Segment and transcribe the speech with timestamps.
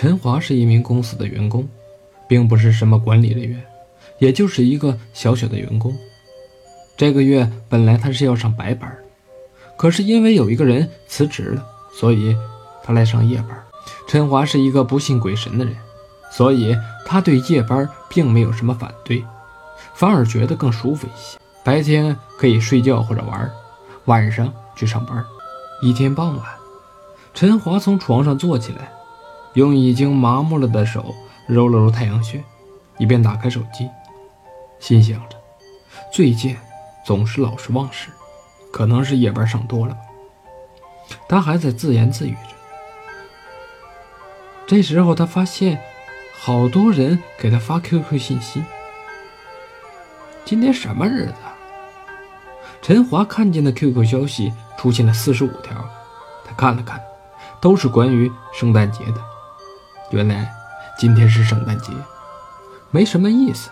[0.00, 1.68] 陈华是一名公司的员工，
[2.26, 3.62] 并不是什么管理人员，
[4.18, 5.94] 也就是一个小小的员工。
[6.96, 8.90] 这个月本来他是要上白班，
[9.76, 12.34] 可是因为有一个人辞职了，所以
[12.82, 13.48] 他来上夜班。
[14.08, 15.76] 陈华是一个不信鬼神的人，
[16.32, 16.74] 所以
[17.04, 19.22] 他对夜班并没有什么反对，
[19.92, 21.38] 反而觉得更舒服一些。
[21.62, 23.52] 白天可以睡觉或者玩，
[24.06, 25.22] 晚上去上班。
[25.82, 26.46] 一天傍晚，
[27.34, 28.90] 陈华从床上坐起来。
[29.54, 31.14] 用已经麻木了的手
[31.46, 32.42] 揉了揉太阳穴，
[32.98, 33.88] 一边打开手机，
[34.78, 35.36] 心想着：
[36.12, 36.56] 最近
[37.04, 38.10] 总是老是忘事，
[38.72, 39.96] 可能是夜班上多了。
[41.28, 42.54] 他还在自言自语着。
[44.66, 45.80] 这时候，他发现
[46.32, 48.62] 好多人给他发 QQ 信息。
[50.44, 51.34] 今天什么日子？
[52.80, 55.76] 陈华看见的 QQ 消息出现了四十五条，
[56.44, 57.00] 他看了看，
[57.60, 59.20] 都是关于圣诞节的。
[60.10, 60.52] 原来
[60.98, 61.92] 今天是圣诞节，
[62.90, 63.70] 没什么意思。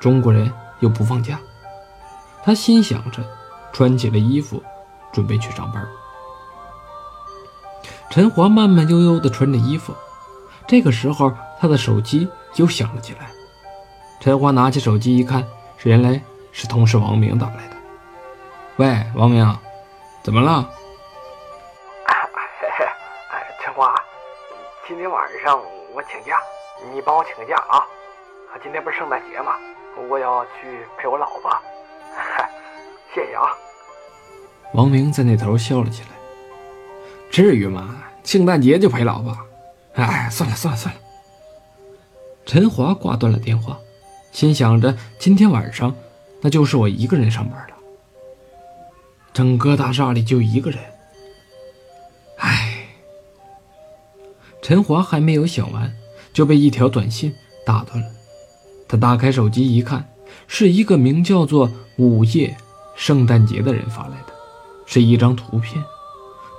[0.00, 1.38] 中国人又不放假，
[2.44, 3.22] 他心想着，
[3.72, 4.62] 穿起了衣服，
[5.12, 5.86] 准备去上班。
[8.10, 9.94] 陈华慢慢悠悠地穿着衣服，
[10.66, 13.30] 这个时候他的手机又响了起来。
[14.20, 15.46] 陈华拿起手机一看，
[15.84, 17.76] 原来是同事王明打来的。
[18.76, 19.56] 喂，王明，
[20.24, 20.68] 怎么了？
[23.62, 23.94] 陈华
[24.86, 25.60] 今天晚上
[25.94, 26.38] 我请假，
[26.92, 27.84] 你帮我请个假啊！
[28.62, 29.52] 今天不是圣诞节吗？
[30.08, 31.50] 我要去陪我老婆。
[33.14, 33.46] 谢谢啊！
[34.74, 36.08] 王明在那头笑了起来。
[37.30, 37.96] 至于吗？
[38.24, 39.36] 圣诞节就陪老婆？
[39.94, 41.00] 哎，算了算了算了。
[42.44, 43.78] 陈华挂断了电话，
[44.32, 45.94] 心想着今天晚上
[46.40, 47.74] 那就是我一个人上班了。
[49.32, 50.80] 整个大厦里就一个人。
[54.68, 55.90] 陈华还没有想完，
[56.30, 58.10] 就被一条短信打断了。
[58.86, 60.06] 他打开手机一看，
[60.46, 62.54] 是一个名叫做“午夜
[62.94, 64.34] 圣诞节”的人发来的，
[64.84, 65.82] 是一张图片。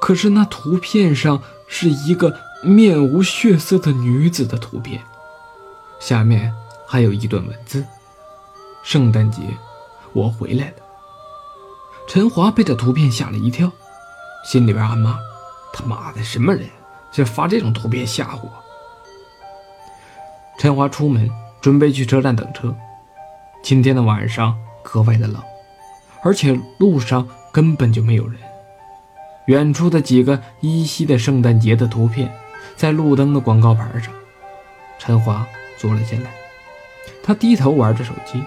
[0.02, 5.00] 可是那图片上是一个面无血色的女子的图片，
[6.00, 6.52] 下面
[6.88, 7.86] 还有一段文字
[8.84, 9.44] ：“圣诞节，
[10.14, 10.78] 我回来了。”
[12.10, 13.72] 陈华被这图片吓了一跳，
[14.44, 15.20] 心里边暗骂
[15.72, 16.68] ：“他妈的，什么人？”
[17.12, 18.52] 就发这种图片吓唬我。
[20.58, 21.30] 陈华出门
[21.62, 22.76] 准备去车站等车。
[23.62, 25.42] 今天的晚上格外的冷，
[26.24, 28.38] 而且路上根本就没有人。
[29.48, 32.32] 远处的几个依稀的圣诞节的图片，
[32.76, 34.14] 在路灯的广告牌上。
[34.98, 35.46] 陈华
[35.78, 36.32] 坐了进来，
[37.24, 38.44] 他低头玩着手机。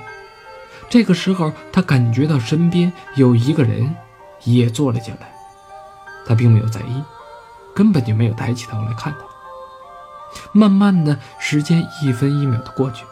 [0.88, 3.94] 这个时候，他感觉到身边有一个人
[4.44, 5.32] 也坐了进来，
[6.26, 7.02] 他并没有在意。
[7.74, 9.18] 根本就没有抬起头来看他。
[10.52, 13.04] 慢慢的时间一分一秒的过去，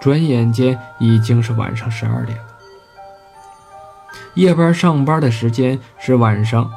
[0.00, 2.44] 转眼间已经是晚上十二点了。
[4.34, 6.70] 夜班上班的时间是晚上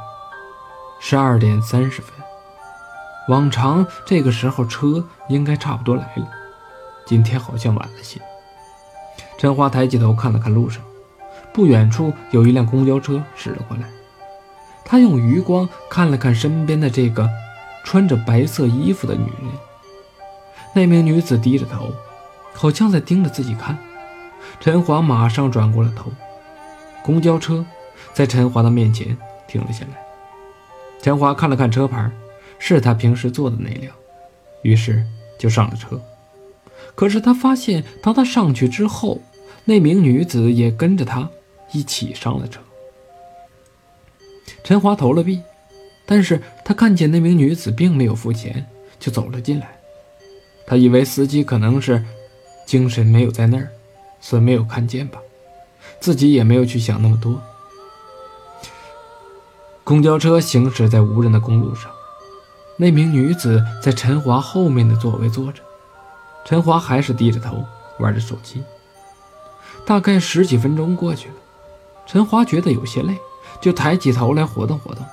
[1.00, 2.12] 十二点三十分。
[3.28, 6.28] 往常这个时候车应该差不多来了，
[7.06, 8.22] 今天好像晚了些。
[9.38, 10.81] 陈华抬起头看了看路上，
[11.52, 13.84] 不远处有一辆公交车驶了过来。
[14.90, 17.30] 他用余光看了看身边的这个
[17.84, 19.52] 穿着白色衣服的女人，
[20.74, 21.92] 那名女子低着头，
[22.53, 23.78] 好像在盯着自己看。
[24.62, 26.09] 陈华马上转过了头，
[27.03, 27.66] 公交车
[28.14, 30.02] 在陈华的面前停了下来。
[31.02, 32.09] 陈华看了看车牌，
[32.58, 33.94] 是他平时坐的那辆，
[34.62, 35.06] 于是
[35.38, 36.02] 就上了车。
[36.96, 39.22] 可是他发现，当他上去之后，
[39.66, 41.30] 那名女子也跟着他
[41.74, 42.62] 一起上了车。
[44.68, 45.42] 陈华投了币，
[46.06, 48.68] 但是他看见那名女子并没有付钱，
[49.00, 49.80] 就走了进来。
[50.66, 52.04] 他以为司机可能是
[52.66, 53.70] 精神没有在那儿，
[54.20, 55.20] 所以没有看见吧，
[56.02, 57.42] 自己也没有去想那么多。
[59.86, 61.90] 公交车行驶在无人的公路上，
[62.76, 65.63] 那名女子在陈华后面的座位坐着，
[66.44, 67.63] 陈华还是低着头
[68.00, 68.62] 玩着手机。
[69.86, 71.36] 大概十几分钟过去了，
[72.06, 73.18] 陈华觉得有些累。
[73.62, 75.06] 就抬起头来活动活动，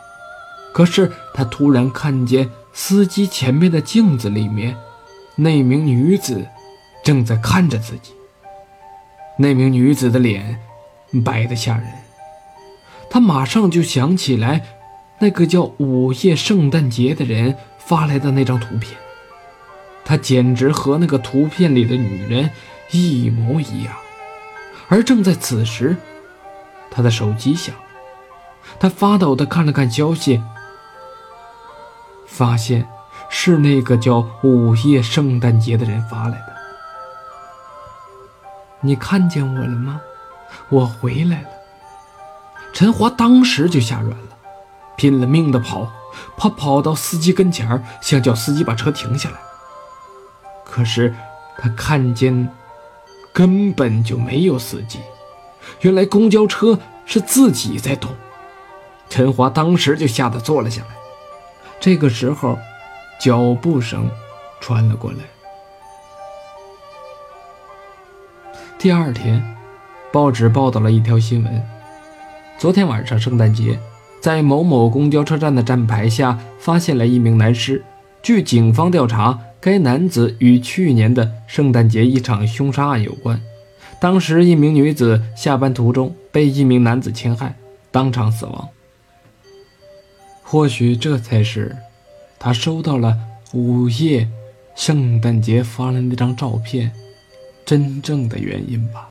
[0.73, 4.77] 可是他突然看见司机前面的镜子里面，
[5.37, 6.47] 那名女子
[7.03, 8.13] 正在看着自己。
[9.37, 10.61] 那名女子的脸
[11.25, 11.87] 白得吓人，
[13.11, 14.63] 他马上就想起来
[15.19, 18.97] 那个叫午夜圣诞节的人发来的那张图片，
[20.05, 22.51] 他简直和那个图片里的女人
[22.91, 23.95] 一模一样。
[24.89, 25.97] 而正在此时，
[26.91, 27.75] 他的手机响。
[28.79, 30.43] 他发抖地看了看消息，
[32.27, 32.89] 发现
[33.29, 36.55] 是那个叫午夜圣诞节的人发来的。
[38.81, 40.01] 你看见我了吗？
[40.69, 41.49] 我回来了。
[42.73, 44.37] 陈华当时就吓软了，
[44.97, 45.91] 拼了命的跑，
[46.37, 49.37] 他跑到司机跟前儿，想叫司机把车停下来。
[50.65, 51.15] 可是
[51.57, 52.49] 他看见
[53.33, 55.01] 根本就没有司机，
[55.81, 58.11] 原来公交车是自己在动。
[59.15, 60.89] 陈华当时就吓得坐了下来。
[61.79, 62.59] 这个时候，
[63.21, 64.11] 脚步声
[64.61, 65.19] 传了过来。
[68.77, 69.41] 第二天，
[70.13, 71.63] 报纸报道了一条新闻：
[72.59, 73.79] 昨天晚上圣诞节，
[74.21, 77.85] 在某某公交车站的站牌下发现了一名男尸。
[78.21, 83.41] 据警方调查，该男子与去年的圣诞节一场凶杀案有关。
[84.01, 87.55] 当时，一名女子下班途中被一名男子侵害，
[87.93, 88.69] 当场死亡。
[90.47, 91.75] 或许这才是
[92.39, 93.19] 他收到了
[93.55, 94.29] 午夜
[94.77, 96.93] 圣诞节发来那张照片
[97.65, 99.03] 真正的原因吧。